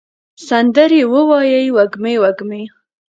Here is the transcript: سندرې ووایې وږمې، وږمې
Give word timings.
سندرې 0.47 1.01
ووایې 1.11 1.73
وږمې، 1.75 2.13
وږمې 2.23 2.63